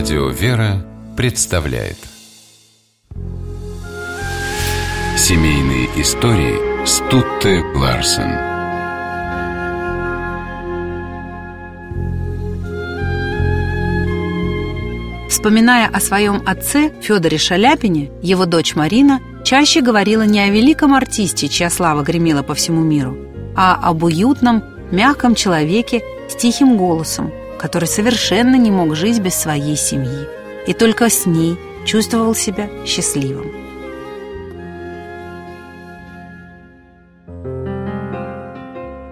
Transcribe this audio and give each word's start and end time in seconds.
Радио 0.00 0.28
«Вера» 0.30 0.82
представляет. 1.14 1.98
Семейные 5.18 5.88
истории 6.00 6.86
Стутте 6.86 7.62
Ларсен. 7.74 8.30
Вспоминая 15.28 15.86
о 15.88 16.00
своем 16.00 16.42
отце 16.46 16.92
Федоре 17.02 17.36
Шаляпине, 17.36 18.10
его 18.22 18.46
дочь 18.46 18.74
Марина 18.74 19.20
чаще 19.44 19.82
говорила 19.82 20.22
не 20.22 20.40
о 20.40 20.48
великом 20.48 20.94
артисте, 20.94 21.46
чья 21.48 21.68
слава 21.68 22.02
гремела 22.02 22.42
по 22.42 22.54
всему 22.54 22.80
миру, 22.80 23.18
а 23.54 23.74
об 23.74 24.02
уютном, 24.04 24.64
мягком 24.90 25.34
человеке 25.34 26.00
с 26.30 26.36
тихим 26.36 26.78
голосом, 26.78 27.30
который 27.60 27.84
совершенно 27.84 28.56
не 28.56 28.70
мог 28.70 28.96
жить 28.96 29.20
без 29.20 29.34
своей 29.34 29.76
семьи 29.76 30.26
и 30.66 30.72
только 30.72 31.10
с 31.10 31.26
ней 31.26 31.58
чувствовал 31.84 32.34
себя 32.34 32.70
счастливым. 32.86 33.52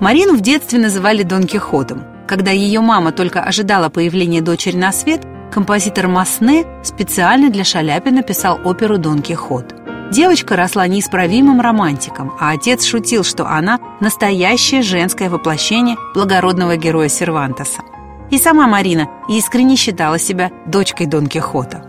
Марину 0.00 0.34
в 0.36 0.40
детстве 0.40 0.80
называли 0.80 1.22
Дон 1.22 1.44
Кихотом. 1.44 2.02
Когда 2.26 2.50
ее 2.50 2.80
мама 2.80 3.12
только 3.12 3.40
ожидала 3.40 3.88
появления 3.88 4.40
дочери 4.40 4.76
на 4.76 4.90
свет, 4.90 5.22
композитор 5.52 6.08
Масне 6.08 6.64
специально 6.82 7.48
для 7.48 7.62
Шаляпина 7.62 8.24
писал 8.24 8.58
оперу 8.64 8.98
«Дон 8.98 9.22
Кихот». 9.22 9.72
Девочка 10.10 10.56
росла 10.56 10.88
неисправимым 10.88 11.60
романтиком, 11.60 12.32
а 12.40 12.50
отец 12.50 12.84
шутил, 12.84 13.22
что 13.22 13.46
она– 13.46 13.78
настоящее 14.00 14.82
женское 14.82 15.30
воплощение 15.30 15.96
благородного 16.14 16.76
героя 16.76 17.08
Сервантеса. 17.08 17.82
И 18.32 18.38
сама 18.38 18.66
Марина 18.66 19.10
искренне 19.28 19.76
считала 19.76 20.18
себя 20.18 20.50
дочкой 20.66 21.06
Дон 21.06 21.26
Кихота. 21.26 21.84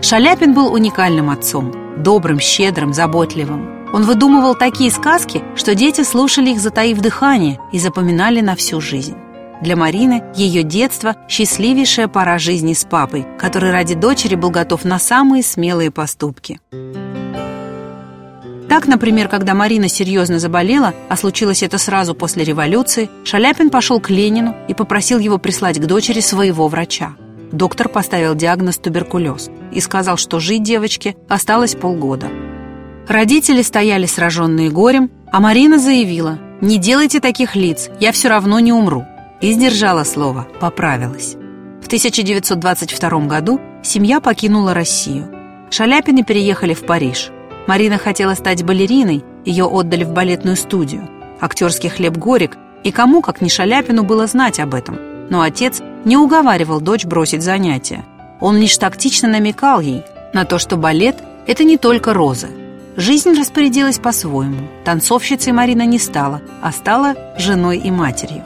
Шаляпин 0.00 0.54
был 0.54 0.72
уникальным 0.72 1.28
отцом, 1.28 2.02
добрым, 2.02 2.40
щедрым, 2.40 2.94
заботливым. 2.94 3.90
Он 3.92 4.04
выдумывал 4.04 4.54
такие 4.54 4.90
сказки, 4.90 5.42
что 5.54 5.74
дети 5.74 6.02
слушали 6.02 6.48
их, 6.48 6.60
затаив 6.60 6.98
дыхание, 6.98 7.60
и 7.72 7.78
запоминали 7.78 8.40
на 8.40 8.56
всю 8.56 8.80
жизнь. 8.80 9.16
Для 9.60 9.76
Марины 9.76 10.24
ее 10.34 10.62
детство– 10.62 11.14
счастливейшая 11.28 12.08
пора 12.08 12.38
жизни 12.38 12.72
с 12.72 12.84
папой, 12.84 13.26
который 13.38 13.70
ради 13.70 13.94
дочери 13.94 14.36
был 14.36 14.48
готов 14.48 14.84
на 14.84 14.98
самые 14.98 15.42
смелые 15.42 15.90
поступки. 15.90 16.58
Так, 18.74 18.88
например, 18.88 19.28
когда 19.28 19.54
Марина 19.54 19.86
серьезно 19.86 20.40
заболела, 20.40 20.94
а 21.08 21.16
случилось 21.16 21.62
это 21.62 21.78
сразу 21.78 22.12
после 22.12 22.42
революции, 22.42 23.08
Шаляпин 23.22 23.70
пошел 23.70 24.00
к 24.00 24.10
Ленину 24.10 24.56
и 24.66 24.74
попросил 24.74 25.20
его 25.20 25.38
прислать 25.38 25.78
к 25.78 25.86
дочери 25.86 26.18
своего 26.18 26.66
врача. 26.66 27.14
Доктор 27.52 27.88
поставил 27.88 28.34
диагноз 28.34 28.78
туберкулез 28.78 29.48
и 29.70 29.80
сказал, 29.80 30.16
что 30.16 30.40
жить 30.40 30.64
девочке 30.64 31.14
осталось 31.28 31.76
полгода. 31.76 32.26
Родители 33.06 33.62
стояли 33.62 34.06
сраженные 34.06 34.70
горем, 34.70 35.08
а 35.30 35.38
Марина 35.38 35.78
заявила 35.78 36.40
«Не 36.60 36.76
делайте 36.76 37.20
таких 37.20 37.54
лиц, 37.54 37.90
я 38.00 38.10
все 38.10 38.28
равно 38.28 38.58
не 38.58 38.72
умру». 38.72 39.04
И 39.40 39.52
сдержала 39.52 40.02
слово, 40.02 40.48
поправилась. 40.58 41.36
В 41.80 41.86
1922 41.86 43.20
году 43.26 43.60
семья 43.84 44.18
покинула 44.18 44.74
Россию. 44.74 45.30
Шаляпины 45.70 46.24
переехали 46.24 46.74
в 46.74 46.84
Париж. 46.84 47.30
Марина 47.66 47.98
хотела 47.98 48.34
стать 48.34 48.62
балериной, 48.62 49.24
ее 49.44 49.64
отдали 49.64 50.04
в 50.04 50.12
балетную 50.12 50.56
студию. 50.56 51.08
Актерский 51.40 51.88
хлеб 51.88 52.16
горек, 52.16 52.56
и 52.82 52.90
кому, 52.90 53.22
как 53.22 53.40
не 53.40 53.48
Шаляпину, 53.48 54.04
было 54.04 54.26
знать 54.26 54.60
об 54.60 54.74
этом. 54.74 54.98
Но 55.30 55.40
отец 55.40 55.80
не 56.04 56.16
уговаривал 56.16 56.80
дочь 56.80 57.04
бросить 57.04 57.42
занятия. 57.42 58.04
Он 58.40 58.58
лишь 58.58 58.76
тактично 58.76 59.28
намекал 59.28 59.80
ей 59.80 60.02
на 60.34 60.44
то, 60.44 60.58
что 60.58 60.76
балет– 60.76 61.16
это 61.46 61.64
не 61.64 61.78
только 61.78 62.12
розы. 62.12 62.48
Жизнь 62.96 63.32
распорядилась 63.32 63.98
по-своему. 63.98 64.68
Танцовщицей 64.84 65.52
Марина 65.52 65.82
не 65.86 65.98
стала, 65.98 66.42
а 66.62 66.70
стала 66.72 67.14
женой 67.38 67.78
и 67.78 67.90
матерью. 67.90 68.44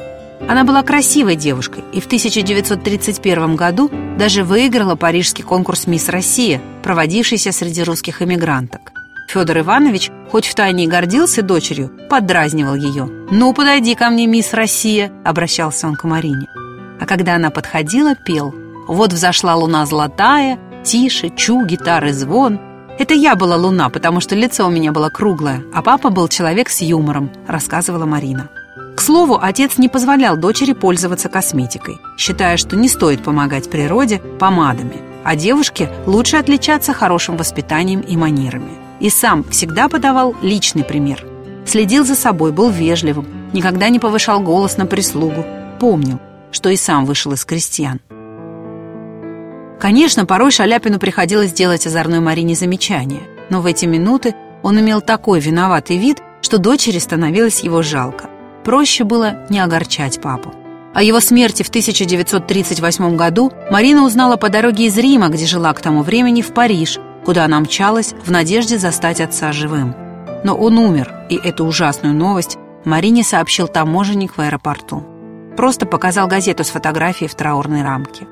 Она 0.49 0.65
была 0.65 0.83
красивой 0.83 1.37
девушкой 1.37 1.85
и 1.93 2.01
в 2.01 2.07
1931 2.07 3.57
году 3.57 3.91
даже 4.17 4.45
выиграла 4.45 4.95
парижский 4.95 5.45
конкурс 5.45 5.87
«Мисс 5.87 6.09
Россия», 6.09 6.61
проводившийся 6.83 7.53
среди 7.53 7.83
русских 7.83 8.23
эмигранток. 8.23 8.98
Федор 9.29 9.59
Иванович, 9.59 10.11
хоть 10.31 10.47
втайне 10.47 10.85
и 10.85 10.89
гордился 10.89 11.43
дочерью, 11.43 11.91
поддразнивал 12.09 12.75
ее. 12.75 13.05
«Ну, 13.31 13.53
подойди 13.53 13.95
ко 13.95 14.09
мне, 14.09 14.27
мисс 14.27 14.55
Россия»,— 14.55 15.13
обращался 15.25 15.87
он 15.87 15.97
к 15.97 16.05
Марине. 16.05 16.49
А 16.99 17.05
когда 17.05 17.35
она 17.35 17.51
подходила, 17.51 18.15
пел. 18.15 18.55
«Вот 18.89 19.13
взошла 19.13 19.55
луна 19.55 19.85
золотая, 19.85 20.59
тише, 20.83 21.29
чу, 21.29 21.67
гитары 21.67 22.15
звон». 22.15 22.59
Это 22.99 23.13
я 23.13 23.37
была 23.37 23.57
луна, 23.57 23.91
потому 23.91 24.21
что 24.21 24.35
лицо 24.35 24.67
у 24.67 24.71
меня 24.71 24.93
было 24.93 25.11
круглое, 25.11 25.63
а 25.75 25.83
папа 25.83 26.09
был 26.09 26.27
человек 26.29 26.71
с 26.71 26.81
юмором, 26.81 27.31
рассказывала 27.47 28.07
Марина. 28.07 28.49
К 28.97 29.01
слову, 29.01 29.39
отец 29.41 29.77
не 29.77 29.89
позволял 29.89 30.37
дочери 30.37 30.73
пользоваться 30.73 31.29
косметикой, 31.29 31.99
считая, 32.17 32.57
что 32.57 32.77
не 32.77 32.89
стоит 32.89 33.23
помогать 33.23 33.71
природе 33.71 34.21
помадами, 34.41 34.97
а 35.23 35.37
девушке 35.37 35.91
лучше 36.07 36.39
отличаться 36.39 36.95
хорошим 36.95 37.37
воспитанием 37.37 38.01
и 38.01 38.17
манерами 38.17 38.88
и 39.01 39.11
сам 39.11 39.45
всегда 39.45 39.89
подавал 39.89 40.35
личный 40.43 40.85
пример. 40.85 41.25
Следил 41.67 42.05
за 42.05 42.15
собой, 42.15 42.53
был 42.53 42.71
вежливым, 42.71 43.27
никогда 43.53 43.89
не 43.89 43.99
повышал 43.99 44.41
голос 44.41 44.77
на 44.77 44.87
прислугу, 44.87 45.45
помнил, 45.81 46.19
что 46.51 46.71
и 46.71 46.77
сам 46.77 47.05
вышел 47.05 47.33
из 47.33 47.45
крестьян. 47.45 48.01
Конечно, 49.79 50.27
порой 50.27 50.51
Шаляпину 50.51 50.99
приходилось 50.99 51.53
делать 51.53 51.87
озорной 51.87 52.21
Марине 52.21 52.55
замечания, 52.55 53.23
но 53.49 53.61
в 53.61 53.67
эти 53.67 53.85
минуты 53.85 54.35
он 54.63 54.81
имел 54.81 55.01
такой 55.01 55.41
виноватый 55.41 55.99
вид, 55.99 56.19
что 56.43 56.59
дочери 56.59 56.99
становилось 56.99 57.61
его 57.61 57.83
жалко. 57.83 58.29
Проще 58.65 59.05
было 59.05 59.47
не 59.51 59.61
огорчать 59.61 60.21
папу. 60.21 60.53
О 60.95 61.03
его 61.03 61.21
смерти 61.21 61.63
в 61.63 61.69
1938 61.69 63.17
году 63.17 63.53
Марина 63.71 64.05
узнала 64.05 64.37
по 64.37 64.49
дороге 64.49 64.87
из 64.87 64.99
Рима, 64.99 65.29
где 65.29 65.47
жила 65.47 65.73
к 65.73 65.81
тому 65.81 66.03
времени, 66.03 66.43
в 66.43 66.53
Париж, 66.53 66.99
куда 67.29 67.45
она 67.45 67.61
мчалась 67.61 68.15
в 68.25 68.31
надежде 68.31 68.79
застать 68.79 69.21
отца 69.21 69.53
живым. 69.53 69.95
Но 70.45 70.57
он 70.57 70.79
умер, 70.79 71.13
и 71.29 71.37
эту 71.37 71.67
ужасную 71.67 72.15
новость 72.15 72.57
Марине 72.87 73.23
сообщил 73.23 73.69
таможенник 73.69 74.35
в 74.35 74.41
аэропорту. 74.41 75.05
Просто 75.55 75.85
показал 75.85 76.27
газету 76.27 76.65
с 76.65 76.71
фотографией 76.71 77.29
в 77.29 77.35
траурной 77.35 77.83
рамке. 77.83 78.27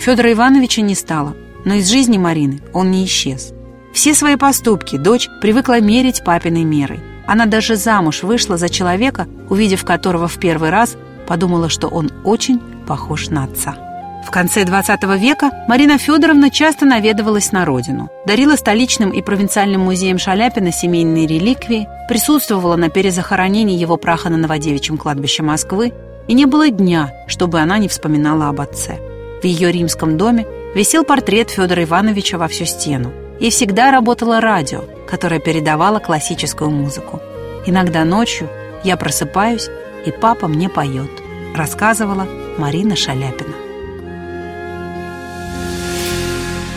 Федора 0.00 0.32
Ивановича 0.32 0.80
не 0.80 0.94
стало, 0.94 1.36
но 1.66 1.74
из 1.74 1.90
жизни 1.90 2.16
Марины 2.16 2.62
он 2.72 2.90
не 2.90 3.04
исчез. 3.04 3.52
Все 3.92 4.14
свои 4.14 4.36
поступки 4.36 4.96
дочь 4.96 5.28
привыкла 5.42 5.78
мерить 5.78 6.24
папиной 6.24 6.64
мерой. 6.64 7.00
Она 7.26 7.44
даже 7.44 7.76
замуж 7.76 8.22
вышла 8.22 8.56
за 8.56 8.70
человека, 8.70 9.28
увидев 9.50 9.84
которого 9.84 10.26
в 10.26 10.38
первый 10.38 10.70
раз, 10.70 10.96
подумала, 11.26 11.68
что 11.68 11.88
он 11.88 12.10
очень 12.24 12.62
похож 12.86 13.28
на 13.28 13.44
отца. 13.44 13.91
В 14.22 14.30
конце 14.30 14.62
XX 14.62 15.18
века 15.18 15.50
Марина 15.66 15.98
Федоровна 15.98 16.50
часто 16.50 16.86
наведывалась 16.86 17.52
на 17.52 17.64
родину, 17.64 18.08
дарила 18.24 18.56
столичным 18.56 19.10
и 19.10 19.20
провинциальным 19.20 19.82
музеям 19.82 20.18
Шаляпина 20.18 20.72
семейные 20.72 21.26
реликвии, 21.26 21.88
присутствовала 22.08 22.76
на 22.76 22.88
перезахоронении 22.88 23.76
его 23.76 23.96
праха 23.96 24.30
на 24.30 24.36
Новодевичьем 24.36 24.96
кладбище 24.96 25.42
Москвы, 25.42 25.92
и 26.28 26.34
не 26.34 26.46
было 26.46 26.70
дня, 26.70 27.12
чтобы 27.26 27.58
она 27.58 27.78
не 27.78 27.88
вспоминала 27.88 28.48
об 28.48 28.60
отце. 28.60 28.98
В 29.42 29.44
ее 29.44 29.72
римском 29.72 30.16
доме 30.16 30.46
висел 30.74 31.04
портрет 31.04 31.50
Федора 31.50 31.82
Ивановича 31.82 32.38
во 32.38 32.46
всю 32.46 32.64
стену, 32.64 33.12
и 33.40 33.50
всегда 33.50 33.90
работало 33.90 34.40
радио, 34.40 34.84
которое 35.08 35.40
передавало 35.40 35.98
классическую 35.98 36.70
музыку. 36.70 37.20
Иногда 37.66 38.04
ночью 38.04 38.48
я 38.84 38.96
просыпаюсь, 38.96 39.68
и 40.06 40.12
папа 40.12 40.46
мне 40.46 40.68
поет, 40.68 41.10
рассказывала 41.54 42.26
Марина 42.56 42.94
Шаляпина. 42.94 43.71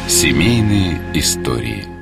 Семейные 0.08 1.02
истории 1.16 1.95